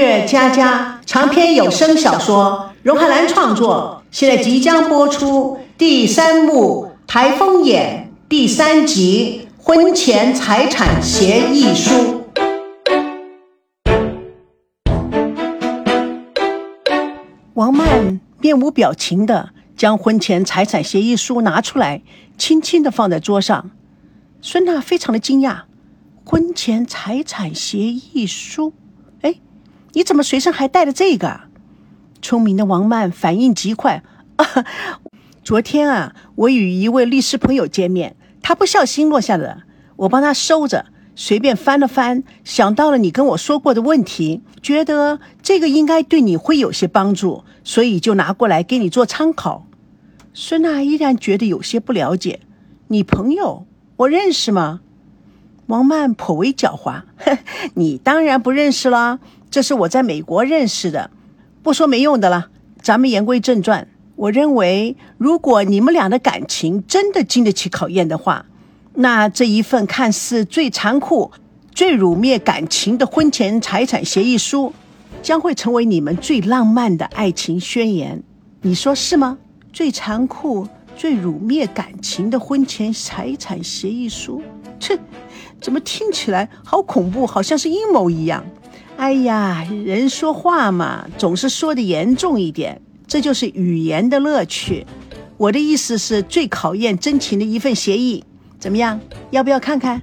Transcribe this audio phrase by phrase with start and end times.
[0.00, 11.92] 乐佳佳长篇有声小说，荣海兰创作，现在即将播出第三幕《台风眼》第三集《婚前财产协议书》。
[17.52, 22.00] 王曼面无表情的将婚前财产协议书拿出来，
[22.38, 23.70] 轻轻的放在桌上。
[24.40, 25.64] 孙娜非常的惊讶，
[26.24, 28.72] 婚前财产协议书。
[29.92, 31.40] 你怎么随身还带着这个？
[32.22, 34.02] 聪明的王曼反应极快。
[35.42, 39.62] 昨天啊，我与一位律师朋友见面，他不小心落下的，
[39.96, 49.66] 我帮他收着，随便翻了翻，想到了你跟我说过的问题，觉得这个应该对你会有些帮助，所以就拿过来给你做参考。
[50.32, 52.40] 孙娜依然觉得有些不了解，
[52.88, 53.66] 你朋友
[53.96, 54.80] 我认识吗？
[55.66, 57.02] 王曼颇为狡猾，
[57.74, 59.20] 你当然不认识了。
[59.50, 61.10] 这是我在美国认识的，
[61.62, 62.48] 不说没用的了。
[62.80, 68.46] 咱们言归正传，我认为，如果你们俩的感情真的经得起考验的话，
[68.94, 71.32] 那这一份看似最残酷、
[71.74, 74.72] 最辱灭感情的婚前财产协议书，
[75.20, 78.22] 将会成为你们最浪漫的爱情宣言。
[78.62, 79.38] 你说是吗？
[79.72, 84.42] 最残酷、最辱灭感情的婚前财产协议书，
[84.78, 84.98] 切，
[85.60, 88.44] 怎么听起来好恐怖，好像是阴谋一样。
[89.00, 94.86] 哎呀，人说话嘛，总是说的严重一点，这就是语言的乐趣。
[95.38, 98.22] 我的意思是最考验真情的一份协议，
[98.58, 99.00] 怎么样？
[99.30, 100.02] 要不要看看？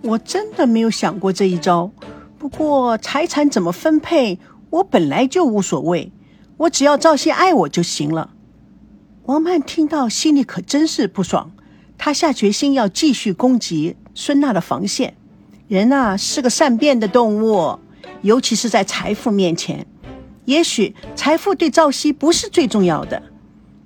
[0.00, 1.90] 我真的没有想过这一招。
[2.38, 4.38] 不过财产怎么分配，
[4.70, 6.10] 我本来就无所谓，
[6.56, 8.30] 我只要赵熙爱我就行了。
[9.26, 11.52] 王曼听到，心里可真是不爽。
[11.98, 15.12] 他下决心要继续攻击孙娜的防线。
[15.68, 17.78] 人啊，是个善变的动物。
[18.22, 19.86] 尤其是在财富面前，
[20.44, 23.22] 也许财富对赵熙不是最重要的，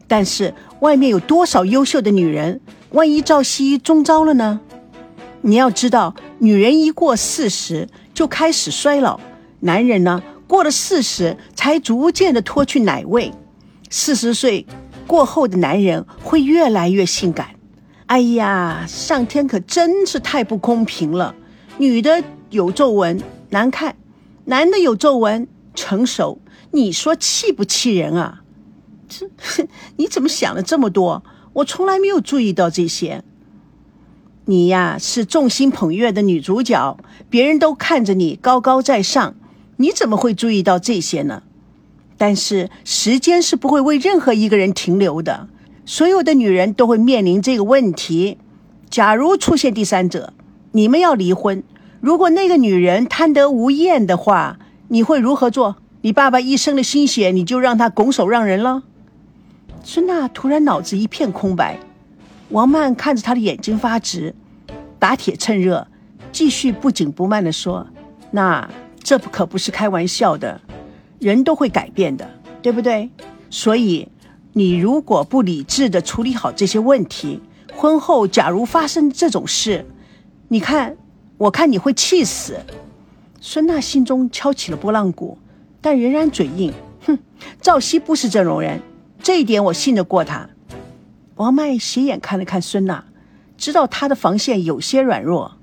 [0.08, 4.60] 但是外面有多少优秀的女人，万一赵熙中招了呢？
[5.42, 9.20] 你要知道，女人一过四十就开始衰老，
[9.60, 13.32] 男人呢过了四十才逐渐的脱去奶味，
[13.90, 14.66] 四十岁
[15.06, 17.50] 过后的男人会越来越性感。
[18.06, 21.34] 哎呀，上天可真是太不公平了，
[21.78, 23.94] 女的有皱纹难看。
[24.46, 26.38] 男的有皱纹，成熟，
[26.72, 28.42] 你说气不气人啊？
[29.08, 29.26] 这
[29.96, 31.22] 你怎么想了这么多？
[31.54, 33.22] 我从来没有注意到这些。
[34.46, 36.98] 你呀，是众星捧月的女主角，
[37.30, 39.34] 别人都看着你高高在上，
[39.78, 41.42] 你怎么会注意到这些呢？
[42.18, 45.48] 但是时间是不会为任何一个人停留的，
[45.86, 48.36] 所有的女人都会面临这个问题。
[48.90, 50.32] 假如出现第三者，
[50.72, 51.62] 你们要离婚。
[52.04, 55.76] 如果那个女人贪得无厌的话，你会如何做？
[56.02, 58.82] 你爸爸一生的心血，你就让他拱手让人了？
[59.82, 61.78] 孙娜突然脑子一片空白。
[62.50, 64.34] 王曼看着她的眼睛发直，
[64.98, 65.88] 打铁趁热，
[66.30, 67.86] 继续不紧不慢地说
[68.32, 68.68] ：“那
[69.02, 70.60] 这可不是开玩笑的，
[71.18, 72.28] 人都会改变的，
[72.60, 73.08] 对不对？
[73.48, 74.06] 所以
[74.52, 77.40] 你如果不理智地处理好这些问题，
[77.74, 79.86] 婚后假如发生这种事，
[80.48, 80.98] 你看。”
[81.36, 82.58] 我看你会气死，
[83.40, 85.36] 孙娜心中敲起了拨浪鼓，
[85.80, 86.72] 但仍然嘴硬。
[87.06, 87.18] 哼，
[87.60, 88.80] 赵熙不是这种人，
[89.22, 90.48] 这一点我信得过他。
[91.36, 93.04] 王麦斜眼看了看孙娜，
[93.58, 95.56] 知道她的防线有些软弱，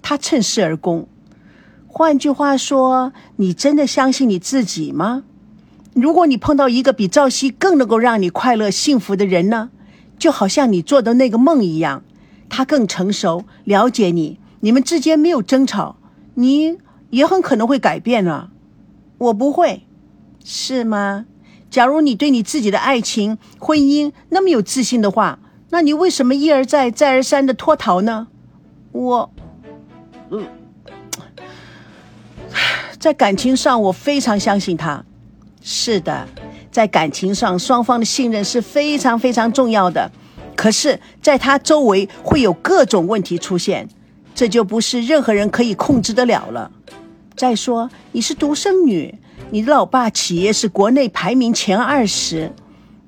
[0.00, 1.08] 他趁势而攻。
[1.88, 5.24] 换句话说，你真的相信你自己吗？
[5.94, 9.70] 如果你碰到一个比赵熙更能够让你快乐幸福的人呢？
[10.18, 12.04] 就好像你做的那个梦一样，
[12.48, 14.38] 他更成熟，了解你。
[14.60, 15.96] 你们之间没有争吵，
[16.34, 16.78] 你
[17.10, 18.50] 也很可能会改变啊。
[19.18, 19.86] 我不会，
[20.44, 21.26] 是吗？
[21.70, 25.38] 假如你对你自己的爱情、婚姻那么有自信的话，
[25.70, 28.28] 那你为什么一而再、再而三的脱逃呢？
[28.92, 29.30] 我，
[30.30, 30.42] 呃，
[32.98, 35.04] 在感情上我非常相信他。
[35.60, 36.28] 是的，
[36.70, 40.10] 在感情上双方的信任是非常非常重要的。
[40.54, 43.88] 可是，在他周围会有各种问题出现。
[44.36, 46.70] 这就不是任何人可以控制得了了。
[47.34, 49.18] 再说，你是独生女，
[49.50, 52.52] 你的老爸企业是国内排名前二十，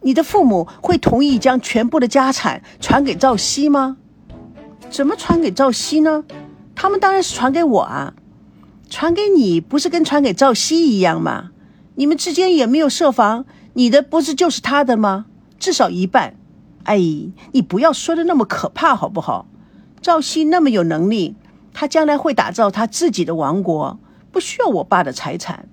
[0.00, 3.98] 你的父母会同意将全部的家产传给赵熙吗？
[4.88, 6.24] 怎么传给赵熙呢？
[6.74, 8.14] 他们当然是传给我啊，
[8.88, 11.50] 传给你不是跟传给赵熙一样吗？
[11.96, 13.44] 你们之间也没有设防，
[13.74, 15.26] 你的不是就是他的吗？
[15.58, 16.36] 至少一半。
[16.84, 16.96] 哎，
[17.52, 19.46] 你不要说的那么可怕好不好？
[20.00, 21.34] 赵熙那么有能力，
[21.74, 23.98] 他将来会打造他自己的王国，
[24.30, 25.68] 不需要我爸的财产。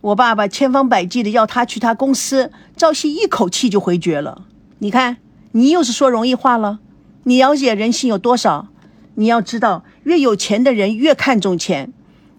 [0.00, 4.46] 我爸爸千方百计的要他去他公司，赵熙一口气就回绝了。
[4.78, 5.16] 你看，
[5.52, 6.78] 你又是说容易话了。
[7.24, 8.68] 你了解人性有多少？
[9.16, 11.92] 你要知道，越有钱的人越看重钱。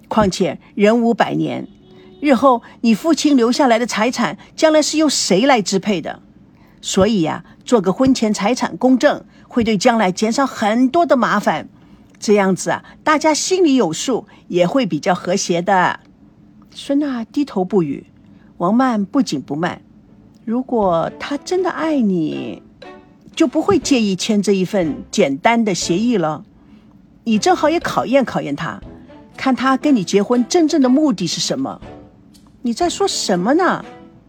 [0.08, 1.68] 况且人无百年，
[2.22, 6.22] 日后你父亲留下来的财产，将来是由谁来支配的？
[6.82, 11.70] 所以呀，做个婚前财产公证，会对将来减少很多的麻烦。
[12.20, 16.00] 这样子啊，大家心里有数，也会比较和谐的。
[16.72, 18.08] 孙娜低头不语，
[18.58, 19.84] 王曼不紧不慢。
[20.46, 22.64] 如果他真的爱你，
[23.36, 26.44] 就不会介意签这一份简单的协议了。
[27.26, 28.82] 你正好也考验考验他，
[29.38, 31.80] 看他跟你结婚真正的目的是什么。
[32.64, 33.86] 你在说什么呢？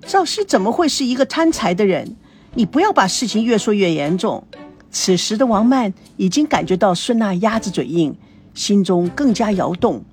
[0.07, 2.17] 赵熙怎么会是一个贪财的人？
[2.55, 4.45] 你不要把事情越说越严重。
[4.91, 8.17] 此时的王曼已经感觉到孙娜鸭子嘴硬，
[8.55, 10.05] 心中更加摇动。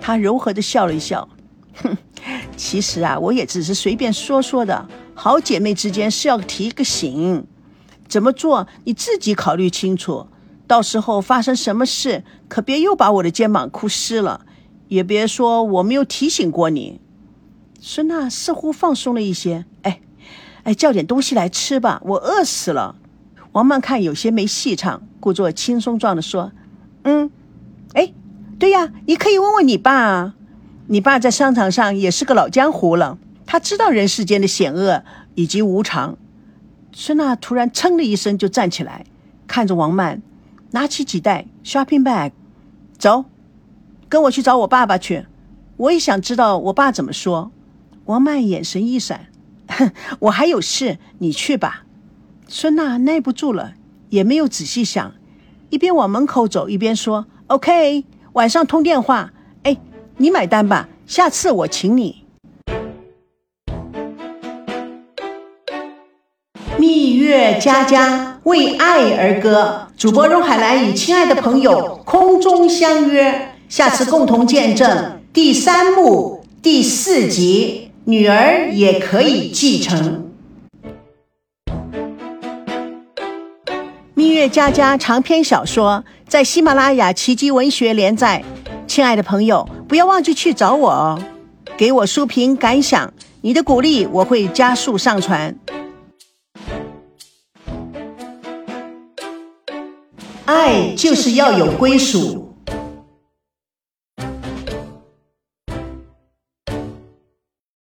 [0.00, 1.28] 她柔和的笑了一笑，
[1.74, 1.96] 哼，
[2.56, 4.88] 其实啊，我也只是随便说说的。
[5.14, 7.46] 好姐妹之间是要提个醒，
[8.08, 10.26] 怎么做你自己考虑清楚。
[10.66, 14.44] 到时候发生什么事，可别又把我的肩膀哭湿了，
[14.88, 17.00] 也别说我没有提醒过你。
[17.80, 20.00] 孙娜似乎放松了一些，哎，
[20.66, 22.96] 哎，叫点东西来吃吧，我饿死了。
[23.52, 26.50] 王曼看有些没戏唱，故作轻松状的说
[27.04, 27.30] ：“嗯，
[27.94, 28.12] 哎，
[28.58, 30.34] 对呀，你可以问问你爸啊，
[30.88, 33.16] 你爸在商场上也是个老江湖了，
[33.46, 35.04] 他知道人世间的险恶
[35.36, 36.18] 以及无常。”
[36.90, 39.06] 孙娜突然噌的一声就站起来，
[39.46, 40.20] 看着王曼，
[40.72, 42.32] 拿起几袋 shopping bag，
[42.98, 43.26] 走，
[44.08, 45.26] 跟我去找我爸爸去，
[45.76, 47.52] 我也想知道我爸怎么说。
[48.06, 49.26] 王曼眼神一闪，
[50.20, 51.84] 我还有事，你去吧。
[52.48, 53.72] 孙娜耐不住了，
[54.08, 55.14] 也没有仔细想，
[55.70, 58.04] 一边往门口走，一边说：“OK，
[58.34, 59.32] 晚上通电话。
[59.64, 59.76] 哎，
[60.18, 62.24] 你买单吧，下次我请你。”
[66.78, 80.30] 蜜月佳佳为爱而歌，主播荣海兰与亲爱的朋友空中相约，下次共同见证第三幕第四集，女儿也可以继承。
[84.14, 88.44] 蜜月佳佳长篇小说在喜马拉雅奇迹文学连载，
[88.86, 91.20] 亲爱的朋友，不要忘记去找我哦，
[91.76, 95.58] 给我书评感想，你的鼓励我会加速上传。
[100.44, 102.45] 爱就是要有归属。